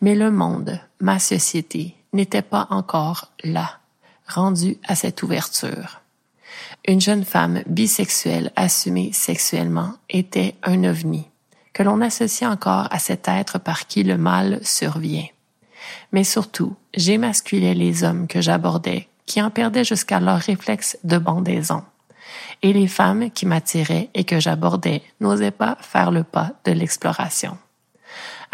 [0.00, 3.78] Mais le monde, ma société, n'était pas encore là,
[4.28, 6.00] rendu à cette ouverture.
[6.86, 11.28] Une jeune femme bisexuelle assumée sexuellement était un ovni,
[11.72, 15.26] que l'on associe encore à cet être par qui le mal survient.
[16.12, 21.84] Mais surtout, j'émasculais les hommes que j'abordais, qui en perdaient jusqu'à leur réflexe de bandaison.
[22.62, 27.58] Et les femmes qui m'attiraient et que j'abordais n'osaient pas faire le pas de l'exploration.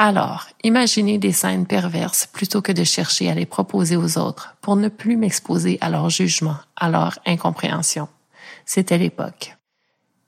[0.01, 4.77] Alors, imaginez des scènes perverses plutôt que de chercher à les proposer aux autres pour
[4.77, 8.09] ne plus m'exposer à leur jugement, à leur incompréhension.
[8.65, 9.57] C'était l'époque.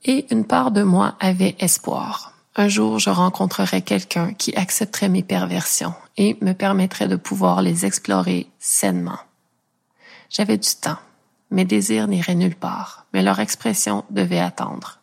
[0.05, 2.35] Et une part de moi avait espoir.
[2.57, 7.87] Un jour, je rencontrerais quelqu'un qui accepterait mes perversions et me permettrait de pouvoir les
[7.87, 9.19] explorer sainement.
[10.31, 10.99] J'avais du temps.
[11.51, 15.01] Mes désirs n'iraient nulle part, mais leur expression devait attendre.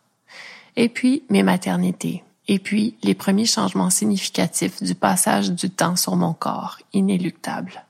[0.76, 6.16] Et puis, mes maternités, et puis les premiers changements significatifs du passage du temps sur
[6.16, 7.84] mon corps, inéluctable.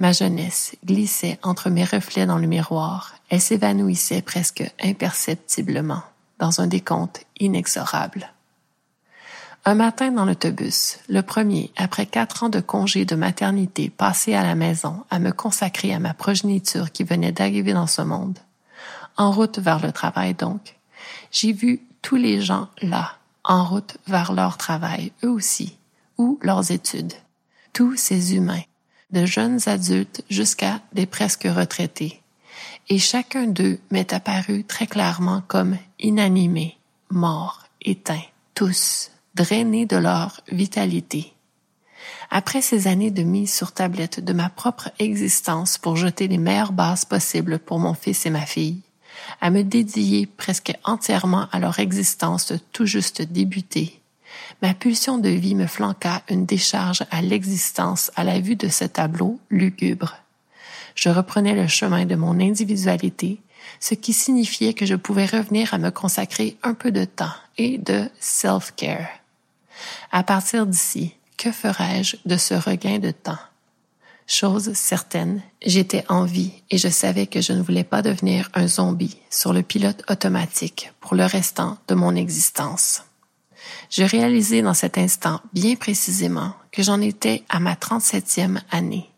[0.00, 6.02] Ma jeunesse glissait entre mes reflets dans le miroir, elle s'évanouissait presque imperceptiblement
[6.38, 8.33] dans un décompte inexorable.
[9.66, 14.42] Un matin dans l'autobus, le premier après quatre ans de congé de maternité passé à
[14.42, 18.38] la maison à me consacrer à ma progéniture qui venait d'arriver dans ce monde,
[19.16, 20.76] en route vers le travail donc,
[21.32, 25.78] j'ai vu tous les gens là, en route vers leur travail, eux aussi,
[26.18, 27.14] ou leurs études.
[27.72, 28.64] Tous ces humains,
[29.12, 32.20] de jeunes adultes jusqu'à des presque retraités.
[32.90, 36.76] Et chacun d'eux m'est apparu très clairement comme inanimé,
[37.08, 38.22] mort, éteint,
[38.54, 41.32] tous, drainés de leur vitalité.
[42.30, 46.72] Après ces années de mise sur tablette de ma propre existence pour jeter les meilleures
[46.72, 48.80] bases possibles pour mon fils et ma fille,
[49.40, 54.00] à me dédier presque entièrement à leur existence tout juste débutée,
[54.62, 58.84] ma pulsion de vie me flanqua une décharge à l'existence à la vue de ce
[58.84, 60.16] tableau lugubre.
[60.94, 63.40] Je reprenais le chemin de mon individualité,
[63.80, 67.78] ce qui signifiait que je pouvais revenir à me consacrer un peu de temps et
[67.78, 69.23] de self-care.
[70.16, 73.40] À partir d'ici, que ferais-je de ce regain de temps?
[74.28, 78.68] Chose certaine, j'étais en vie et je savais que je ne voulais pas devenir un
[78.68, 83.02] zombie sur le pilote automatique pour le restant de mon existence.
[83.90, 89.10] Je réalisais dans cet instant bien précisément que j'en étais à ma 37e année.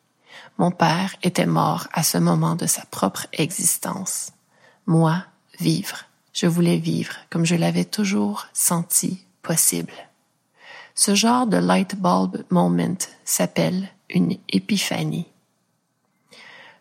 [0.56, 4.32] Mon père était mort à ce moment de sa propre existence.
[4.86, 5.22] Moi,
[5.60, 6.06] vivre.
[6.32, 9.92] Je voulais vivre comme je l'avais toujours senti possible.
[10.98, 15.26] Ce genre de light bulb moment s'appelle une épiphanie.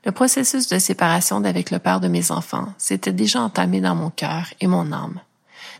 [0.06, 4.10] Le processus de séparation d'avec le père de mes enfants s'était déjà entamé dans mon
[4.10, 5.20] cœur et mon âme.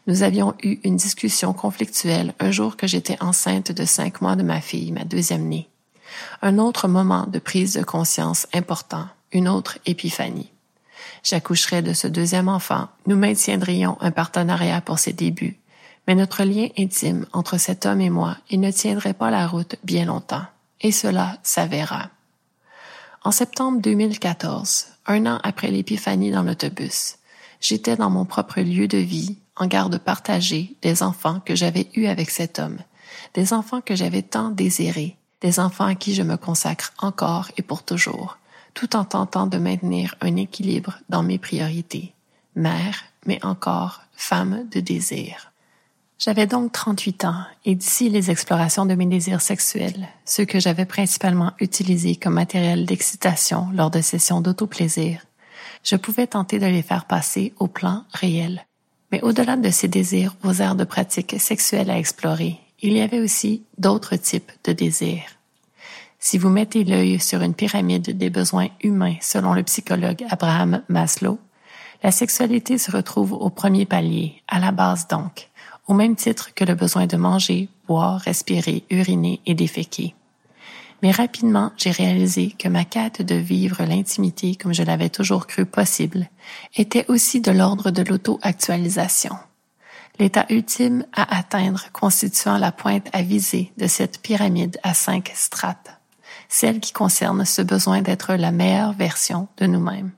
[0.06, 4.44] Nous avions eu une discussion conflictuelle un jour que j'étais enceinte de cinq mois de
[4.44, 5.70] ma fille, ma deuxième née.
[6.42, 10.52] Un autre moment de prise de conscience important, une autre épiphanie.
[11.24, 15.58] J'accoucherais de ce deuxième enfant, nous maintiendrions un partenariat pour ses débuts,
[16.08, 19.76] mais notre lien intime entre cet homme et moi, il ne tiendrait pas la route
[19.84, 20.46] bien longtemps,
[20.82, 22.10] et cela s'avéra.
[23.24, 27.18] En septembre 2014, un an après l'épiphanie dans l'autobus,
[27.60, 32.08] j'étais dans mon propre lieu de vie, en garde partagée des enfants que j'avais eus
[32.08, 32.78] avec cet homme,
[33.34, 37.62] des enfants que j'avais tant désirés, des enfants à qui je me consacre encore et
[37.62, 38.38] pour toujours,
[38.74, 42.14] tout en tentant de maintenir un équilibre dans mes priorités,
[42.56, 45.52] mère, mais encore femme de désir.
[46.18, 50.86] J'avais donc 38 ans et d'ici les explorations de mes désirs sexuels, ceux que j'avais
[50.86, 55.22] principalement utilisés comme matériel d'excitation lors de sessions d'autoplaisir,
[55.84, 58.66] je pouvais tenter de les faire passer au plan réel.
[59.12, 63.20] Mais au-delà de ces désirs aux aires de pratique sexuelles à explorer, il y avait
[63.20, 65.24] aussi d'autres types de désirs.
[66.18, 71.40] Si vous mettez l'œil sur une pyramide des besoins humains selon le psychologue Abraham Maslow,
[72.04, 75.50] la sexualité se retrouve au premier palier, à la base donc,
[75.88, 80.16] au même titre que le besoin de manger, boire, respirer, uriner et déféquer.
[81.04, 85.66] Mais rapidement, j'ai réalisé que ma quête de vivre l'intimité comme je l'avais toujours cru
[85.66, 86.30] possible
[86.76, 89.36] était aussi de l'ordre de l'auto-actualisation.
[90.18, 96.00] L'état ultime à atteindre constituant la pointe à viser de cette pyramide à cinq strates,
[96.48, 100.12] celle qui concerne ce besoin d'être la meilleure version de nous-mêmes.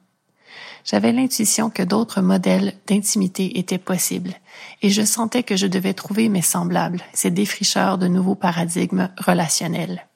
[0.90, 4.34] J'avais l'intuition que d'autres modèles d'intimité étaient possibles,
[4.82, 10.08] et je sentais que je devais trouver mes semblables, ces défricheurs de nouveaux paradigmes relationnels.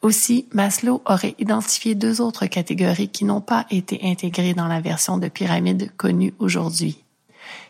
[0.00, 5.18] Aussi, Maslow aurait identifié deux autres catégories qui n'ont pas été intégrées dans la version
[5.18, 7.04] de pyramide connue aujourd'hui.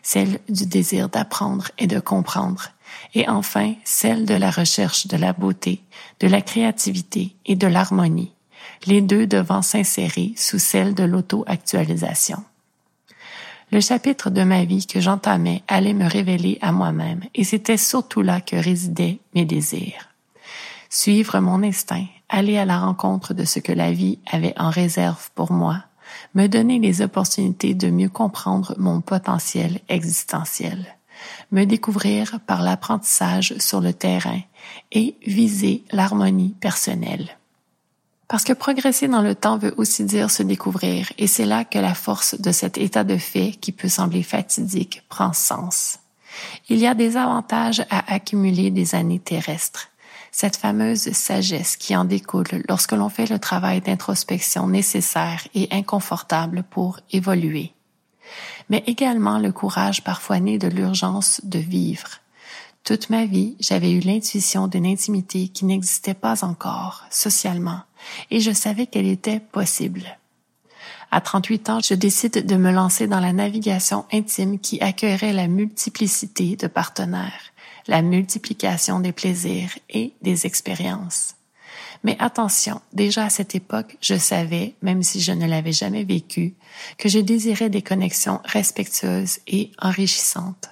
[0.01, 2.69] Celle du désir d'apprendre et de comprendre,
[3.13, 5.81] et enfin celle de la recherche de la beauté,
[6.21, 8.31] de la créativité et de l'harmonie,
[8.85, 12.43] les deux devant s'insérer sous celle de l'auto-actualisation.
[13.71, 18.21] Le chapitre de ma vie que j'entamais allait me révéler à moi-même, et c'était surtout
[18.21, 20.09] là que résidaient mes désirs.
[20.89, 25.29] Suivre mon instinct, aller à la rencontre de ce que la vie avait en réserve
[25.35, 25.85] pour moi,
[26.35, 30.97] me donner les opportunités de mieux comprendre mon potentiel existentiel,
[31.51, 34.41] me découvrir par l'apprentissage sur le terrain
[34.91, 37.37] et viser l'harmonie personnelle.
[38.31, 41.77] Parce que progresser dans le temps veut aussi dire se découvrir, et c'est là que
[41.77, 45.99] la force de cet état de fait qui peut sembler fatidique prend sens.
[46.69, 49.89] Il y a des avantages à accumuler des années terrestres,
[50.31, 56.63] cette fameuse sagesse qui en découle lorsque l'on fait le travail d'introspection nécessaire et inconfortable
[56.63, 57.73] pour évoluer,
[58.69, 62.21] mais également le courage parfois né de l'urgence de vivre,
[62.83, 67.81] toute ma vie, j'avais eu l'intuition d'une intimité qui n'existait pas encore, socialement,
[68.29, 70.17] et je savais qu'elle était possible.
[71.11, 75.47] À 38 ans, je décide de me lancer dans la navigation intime qui accueillerait la
[75.47, 77.51] multiplicité de partenaires,
[77.87, 81.35] la multiplication des plaisirs et des expériences.
[82.03, 86.55] Mais attention, déjà à cette époque, je savais, même si je ne l'avais jamais vécu,
[86.97, 90.69] que je désirais des connexions respectueuses et enrichissantes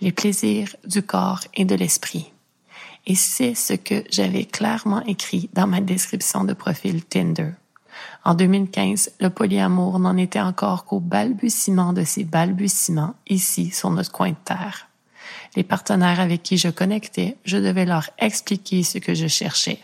[0.00, 2.33] les plaisirs du corps et de l'esprit.
[3.06, 7.50] Et c'est ce que j'avais clairement écrit dans ma description de profil Tinder.
[8.24, 14.10] En 2015, le polyamour n'en était encore qu'au balbutiement de ces balbutiements ici sur notre
[14.10, 14.88] coin de terre.
[15.56, 19.78] Les partenaires avec qui je connectais, je devais leur expliquer ce que je cherchais,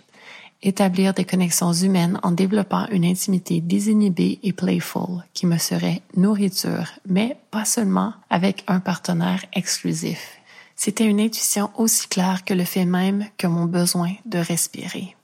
[0.63, 6.89] établir des connexions humaines en développant une intimité désinhibée et playful qui me serait nourriture,
[7.07, 10.40] mais pas seulement avec un partenaire exclusif.
[10.83, 15.15] C'était une intuition aussi claire que le fait même que mon besoin de respirer.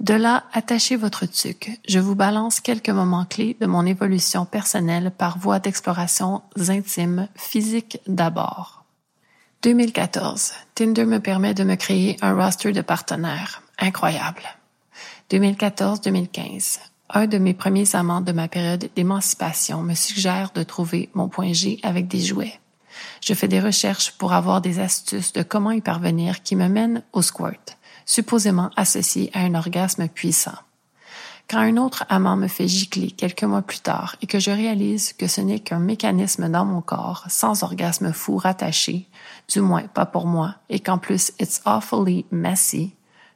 [0.00, 1.70] De là, attachez votre tuque.
[1.88, 8.00] Je vous balance quelques moments clés de mon évolution personnelle par voie d'exploration intime, physique
[8.08, 8.82] d'abord.
[9.62, 10.54] 2014.
[10.74, 14.42] Tinder me permet de me créer un roster de partenaires incroyable.
[15.30, 16.80] 2014-2015.
[17.10, 21.52] Un de mes premiers amants de ma période d'émancipation me suggère de trouver mon point
[21.52, 22.58] G avec des jouets.
[23.20, 27.02] Je fais des recherches pour avoir des astuces de comment y parvenir qui me mènent
[27.12, 30.58] au squirt, supposément associé à un orgasme puissant.
[31.50, 35.14] Quand un autre amant me fait gicler quelques mois plus tard et que je réalise
[35.14, 39.08] que ce n'est qu'un mécanisme dans mon corps sans orgasme fou rattaché,
[39.50, 42.94] du moins pas pour moi, et qu'en plus it's awfully messy,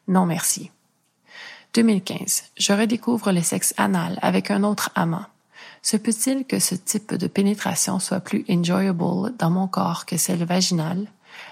[0.09, 0.71] non merci.
[1.73, 2.45] 2015.
[2.59, 5.25] Je redécouvre le sexe anal avec un autre amant.
[5.83, 10.45] Se peut-il que ce type de pénétration soit plus enjoyable dans mon corps que celle
[10.45, 11.07] vaginale?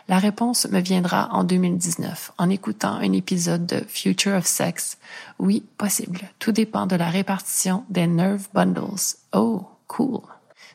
[0.08, 4.98] La réponse me viendra en 2019 en écoutant un épisode de Future of Sex.
[5.38, 6.20] Oui, possible.
[6.38, 9.16] Tout dépend de la répartition des nerve bundles.
[9.32, 10.20] Oh, cool.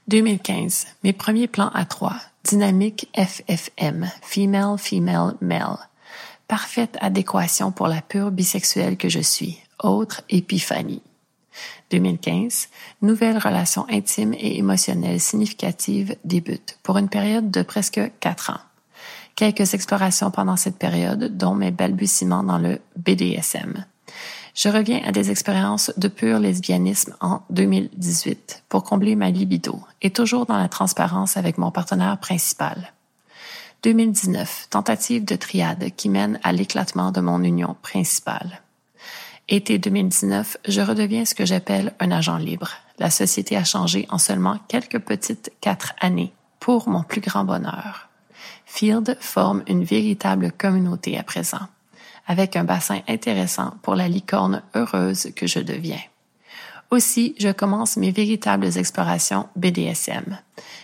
[0.07, 0.87] 2015.
[1.03, 2.17] Mes premiers plans à trois.
[2.43, 4.09] Dynamique FFM.
[4.21, 5.77] Female, female, male
[6.47, 9.59] parfaite adéquation pour la pure bisexuelle que je suis.
[9.79, 11.01] Autre épiphanie.
[11.99, 12.67] 2015,
[13.01, 18.59] nouvelle relation intime et émotionnelle significative débute pour une période de presque quatre ans.
[19.35, 23.85] Quelques explorations pendant cette période, dont mes balbutiements dans le BDSM.
[24.55, 30.11] Je reviens à des expériences de pur lesbianisme en 2018 pour combler ma libido et
[30.11, 32.93] toujours dans la transparence avec mon partenaire principal.
[33.83, 38.61] 2019, tentative de triade qui mène à l'éclatement de mon union principale.
[39.47, 42.71] Été 2019, je redeviens ce que j'appelle un agent libre.
[42.97, 48.09] La société a changé en seulement quelques petites quatre années, pour mon plus grand bonheur.
[48.65, 51.67] Field forme une véritable communauté à présent.
[52.27, 56.01] avec un bassin intéressant pour la licorne heureuse que je deviens.
[56.89, 60.39] Aussi, je commence mes véritables explorations BDSM.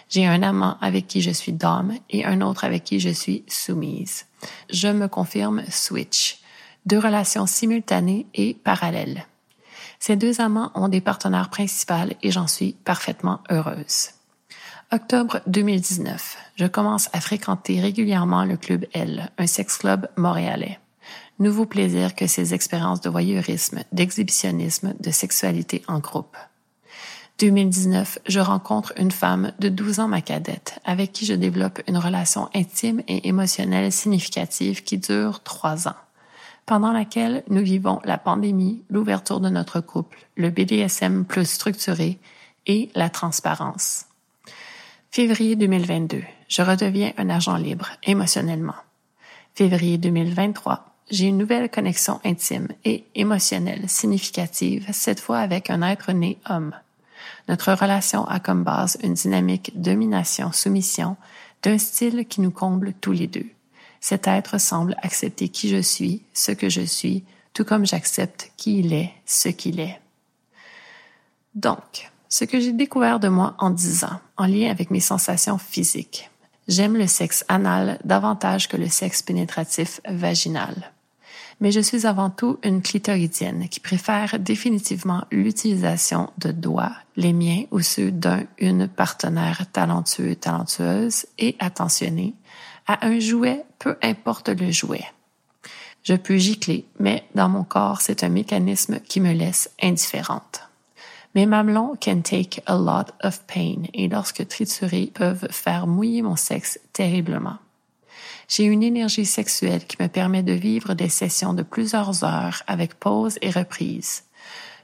[0.07, 3.43] J'ai un amant avec qui je suis dame et un autre avec qui je suis
[3.47, 4.27] soumise.
[4.69, 6.40] Je me confirme switch.
[6.85, 9.25] Deux relations simultanées et parallèles.
[9.99, 14.09] Ces deux amants ont des partenaires principaux et j'en suis parfaitement heureuse.
[14.91, 20.79] Octobre 2019, je commence à fréquenter régulièrement le Club L, un sex club montréalais.
[21.39, 26.35] Nouveau plaisir que ces expériences de voyeurisme, d'exhibitionnisme, de sexualité en groupe.
[27.39, 31.97] 2019, je rencontre une femme de 12 ans ma cadette, avec qui je développe une
[31.97, 35.95] relation intime et émotionnelle significative qui dure trois ans,
[36.71, 42.17] pendant laquelle nous vivons la pandémie, l'ouverture de notre couple, le BDSM plus structuré
[42.65, 44.05] et la transparence.
[45.11, 48.77] Février 2022, je redeviens un agent libre émotionnellement.
[49.53, 56.13] Février 2023, j'ai une nouvelle connexion intime et émotionnelle significative, cette fois avec un être
[56.13, 56.73] né homme.
[57.49, 61.17] Notre relation a comme base une dynamique domination-soumission
[61.63, 63.49] d'un style qui nous comble tous les deux.
[64.01, 67.23] Cet être semble accepter qui je suis, ce que je suis,
[67.53, 70.01] tout comme j'accepte qui il est, ce qu'il est.
[71.55, 75.57] Donc, ce que j'ai découvert de moi en dix ans, en lien avec mes sensations
[75.57, 76.29] physiques.
[76.67, 80.91] J'aime le sexe anal davantage que le sexe pénétratif vaginal.
[81.59, 87.65] Mais je suis avant tout une clitoridienne qui préfère définitivement l'utilisation de doigts, les miens
[87.69, 92.33] ou ceux d'un, une partenaire talentueux, talentueuse et attentionnée,
[92.87, 95.05] à un jouet, peu importe le jouet.
[96.03, 100.61] Je peux gicler, mais dans mon corps, c'est un mécanisme qui me laisse indifférente.
[101.35, 106.35] Mes mamelons can take a lot of pain et lorsque triturés peuvent faire mouiller mon
[106.35, 107.57] sexe terriblement.
[108.49, 112.95] J'ai une énergie sexuelle qui me permet de vivre des sessions de plusieurs heures avec
[112.95, 114.23] pause et reprise.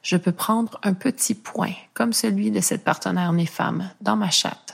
[0.03, 4.29] Je peux prendre un petit point, comme celui de cette partenaire née femme, dans ma
[4.29, 4.66] chatte.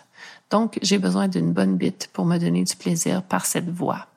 [0.49, 4.07] Donc, j'ai besoin d'une bonne bite pour me donner du plaisir par cette voie.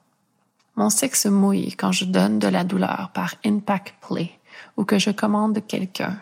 [0.77, 4.31] Mon sexe mouille quand je donne de la douleur par impact play
[4.77, 6.19] ou que je commande quelqu'un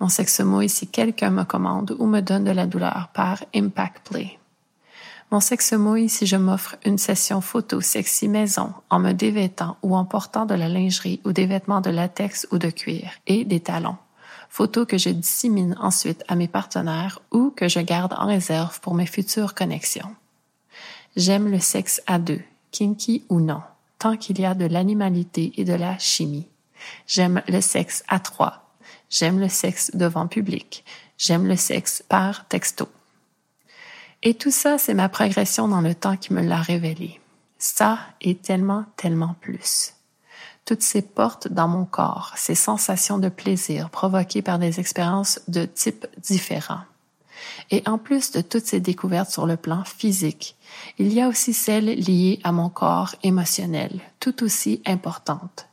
[0.00, 4.08] mon sexe mouille si quelqu'un me commande ou me donne de la douleur par Impact
[4.08, 4.38] Play.
[5.30, 9.96] Mon sexe mouille si je m'offre une session photo sexy maison en me dévêtant ou
[9.96, 13.60] en portant de la lingerie ou des vêtements de latex ou de cuir et des
[13.60, 13.96] talons.
[14.54, 18.94] Photos que je dissémine ensuite à mes partenaires ou que je garde en réserve pour
[18.94, 20.14] mes futures connexions.
[21.16, 22.40] J'aime le sexe à deux,
[22.70, 23.62] kinky ou non,
[23.98, 26.46] tant qu'il y a de l'animalité et de la chimie.
[27.08, 28.70] J'aime le sexe à trois,
[29.10, 30.84] J'aime le sexe devant public.
[31.18, 32.88] J'aime le sexe par texto.
[34.22, 37.20] Et tout ça, c'est ma progression dans le temps qui me l'a révélé.
[37.58, 39.93] Ça est tellement, tellement plus.
[40.64, 45.66] Toutes ces portes dans mon corps, ces sensations de plaisir provoquées par des expériences de
[45.66, 46.80] types différents.
[47.70, 50.56] Et en plus de toutes ces découvertes sur le plan physique,
[50.98, 55.66] il y a aussi celles liées à mon corps émotionnel, tout aussi importantes.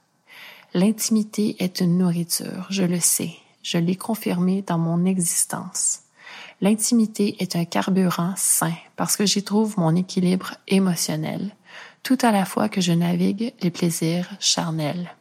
[0.73, 3.33] L'intimité est une nourriture, je le sais,
[3.63, 6.01] je l'ai confirmé dans mon existence.
[6.61, 11.55] L'intimité est un carburant sain parce que j'y trouve mon équilibre émotionnel,
[12.03, 15.15] tout à la fois que je navigue les plaisirs charnels.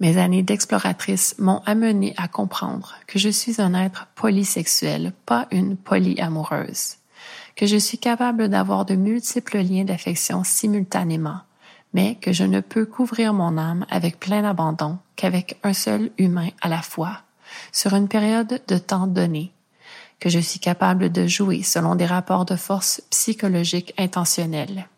[0.00, 5.76] Mes années d'exploratrice m'ont amené à comprendre que je suis un être polysexuel, pas une
[5.76, 6.96] polyamoureuse,
[7.56, 11.40] que je suis capable d'avoir de multiples liens d'affection simultanément,
[11.94, 16.50] mais que je ne peux couvrir mon âme avec plein abandon qu'avec un seul humain
[16.60, 17.22] à la fois,
[17.72, 19.52] sur une période de temps donné,
[20.20, 24.88] que je suis capable de jouer selon des rapports de force psychologiques intentionnels,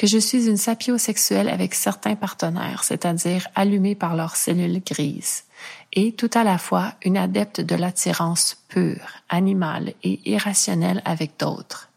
[0.00, 5.44] que je suis une sapiosexuelle avec certains partenaires, c'est-à-dire allumés par leurs cellules grises,
[5.92, 11.90] et tout à la fois une adepte de l'attirance pure, animale et irrationnelle avec d'autres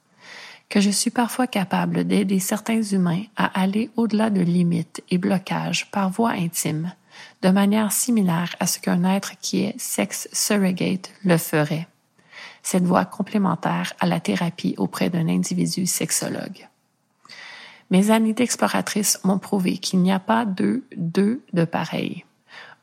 [0.67, 5.89] que je suis parfois capable d'aider certains humains à aller au-delà de limites et blocages
[5.91, 6.91] par voie intime,
[7.43, 11.87] de manière similaire à ce qu'un être qui est sex surrogate le ferait.
[12.63, 16.67] Cette voie complémentaire à la thérapie auprès d'un individu sexologue.
[17.89, 22.25] Mes années d'exploratrice m'ont prouvé qu'il n'y a pas deux deux de pareil.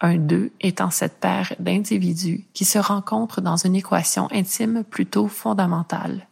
[0.00, 6.26] Un deux étant cette paire d'individus qui se rencontrent dans une équation intime plutôt fondamentale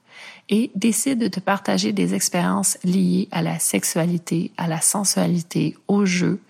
[0.48, 6.40] et décident de partager des expériences liées à la sexualité, à la sensualité, au jeu,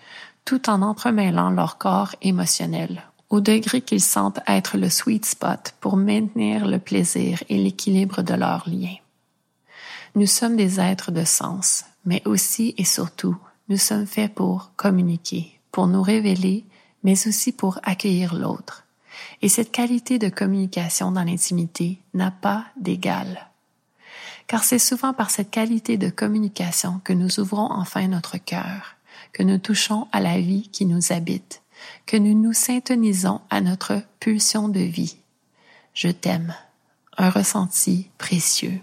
[0.45, 5.97] tout en entremêlant leur corps émotionnel, au degré qu'ils sentent être le sweet spot pour
[5.97, 8.95] maintenir le plaisir et l'équilibre de leur lien.
[10.15, 13.37] Nous sommes des êtres de sens, mais aussi et surtout,
[13.69, 16.65] nous sommes faits pour communiquer, pour nous révéler,
[17.03, 18.87] mais aussi pour accueillir l'autre.
[19.43, 23.51] Et cette qualité de communication dans l'intimité n'a pas d'égal.
[24.47, 28.97] Car c'est souvent par cette qualité de communication que nous ouvrons enfin notre cœur,
[29.35, 31.61] que nous touchons à la vie qui nous habite,
[32.07, 35.19] que nous nous syntonisons à notre pulsion de vie.
[35.93, 36.55] Je t'aime.
[37.19, 38.81] Un ressenti précieux.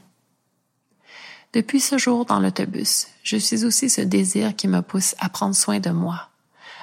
[1.56, 5.56] Depuis ce jour dans l'autobus, je suis aussi ce désir qui me pousse à prendre
[5.56, 6.28] soin de moi.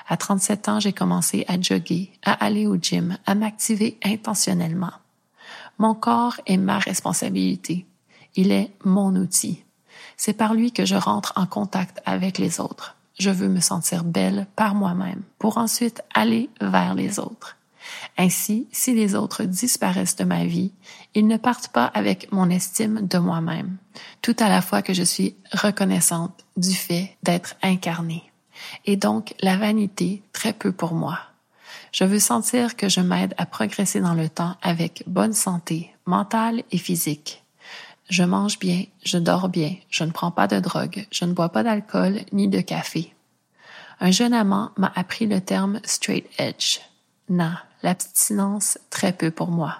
[0.08, 4.94] À 37 ans, j'ai commencé à jogger, à aller au gym, à m'activer intentionnellement.
[5.76, 7.84] Mon corps est ma responsabilité.
[8.34, 9.62] Il est mon outil.
[10.16, 12.96] C'est par lui que je rentre en contact avec les autres.
[13.18, 17.58] Je veux me sentir belle par moi-même pour ensuite aller vers les autres.
[18.18, 20.72] Ainsi, si les autres disparaissent de ma vie,
[21.14, 23.78] ils ne partent pas avec mon estime de moi-même,
[24.20, 28.22] tout à la fois que je suis reconnaissante du fait d'être incarnée.
[28.84, 31.18] Et donc, la vanité, très peu pour moi.
[31.90, 36.62] Je veux sentir que je m'aide à progresser dans le temps avec bonne santé, mentale
[36.70, 37.42] et physique.
[38.08, 41.48] Je mange bien, je dors bien, je ne prends pas de drogue, je ne bois
[41.48, 43.14] pas d'alcool ni de café.
[44.00, 46.80] Un jeune amant m'a appris le terme straight edge.
[47.32, 49.76] Non, l'abstinence, très peu pour moi.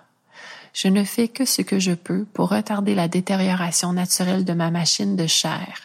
[0.73, 4.71] Je ne fais que ce que je peux pour retarder la détérioration naturelle de ma
[4.71, 5.81] machine de chair,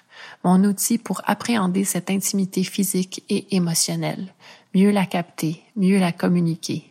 [0.45, 4.33] mon outil pour appréhender cette intimité physique et émotionnelle,
[4.73, 6.89] mieux la capter, mieux la communiquer,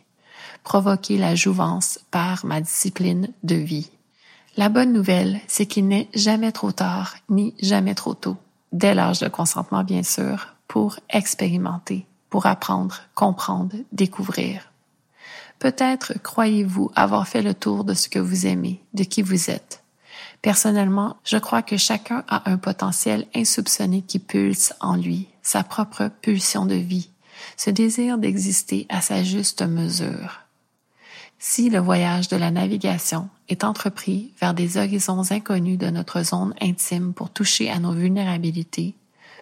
[0.63, 3.89] provoquer la jouvence par ma discipline de vie.
[4.57, 8.37] La bonne nouvelle, c'est qu'il n'est jamais trop tard ni jamais trop tôt,
[8.73, 14.71] dès l'âge de consentement bien sûr, pour expérimenter, pour apprendre, comprendre, découvrir.
[15.59, 19.83] Peut-être croyez-vous avoir fait le tour de ce que vous aimez, de qui vous êtes.
[20.41, 26.11] Personnellement, je crois que chacun a un potentiel insoupçonné qui pulse en lui, sa propre
[26.21, 27.09] pulsion de vie,
[27.55, 30.41] ce désir d'exister à sa juste mesure.
[31.39, 36.53] Si le voyage de la navigation est entrepris vers des horizons inconnus de notre zone
[36.61, 38.95] intime pour toucher à nos vulnérabilités,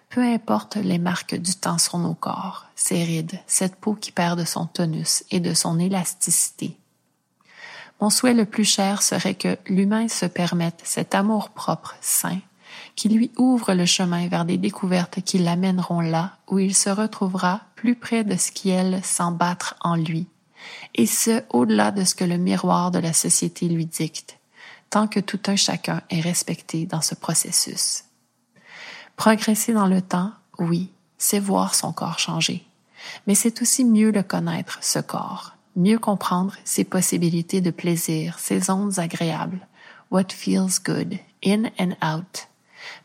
[0.08, 4.38] peu importe les marques du temps sur nos corps, ces rides, cette peau qui perd
[4.38, 6.76] de son tonus et de son élasticité.
[8.00, 12.38] Mon souhait le plus cher serait que l'humain se permette cet amour propre, sain,
[12.94, 17.62] qui lui ouvre le chemin vers des découvertes qui l'amèneront là où il se retrouvera
[17.74, 20.26] plus près de ce qui elle sent battre en lui,
[20.94, 24.38] et ce au-delà de ce que le miroir de la société lui dicte,
[24.90, 28.05] tant que tout un chacun est respecté dans ce processus.
[29.16, 32.66] Progresser dans le temps, oui, c'est voir son corps changer.
[33.26, 38.70] Mais c'est aussi mieux le connaître, ce corps, mieux comprendre ses possibilités de plaisir, ses
[38.70, 39.66] ondes agréables,
[40.10, 42.48] what feels good, in and out,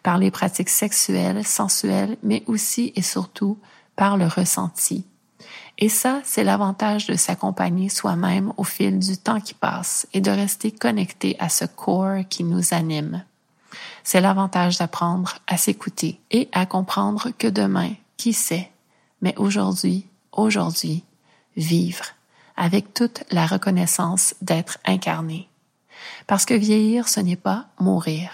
[0.03, 3.57] par les pratiques sexuelles, sensuelles, mais aussi et surtout
[3.95, 5.05] par le ressenti.
[5.77, 10.29] Et ça, c'est l'avantage de s'accompagner soi-même au fil du temps qui passe et de
[10.29, 13.23] rester connecté à ce corps qui nous anime.
[14.03, 18.71] C'est l'avantage d'apprendre à s'écouter et à comprendre que demain, qui sait,
[19.21, 21.03] mais aujourd'hui, aujourd'hui,
[21.55, 22.05] vivre
[22.57, 25.49] avec toute la reconnaissance d'être incarné.
[26.27, 28.29] Parce que vieillir, ce n'est pas mourir.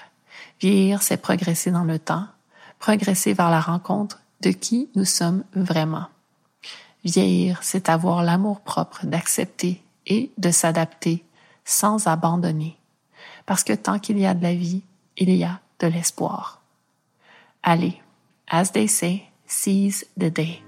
[0.59, 2.27] Vieillir, c'est progresser dans le temps,
[2.79, 6.07] progresser vers la rencontre de qui nous sommes vraiment.
[7.03, 11.23] Vieillir, c'est avoir l'amour propre d'accepter et de s'adapter
[11.63, 12.77] sans abandonner.
[13.45, 14.83] Parce que tant qu'il y a de la vie,
[15.17, 16.61] il y a de l'espoir.
[17.63, 18.01] Allez,
[18.47, 20.66] as they say, seize the day.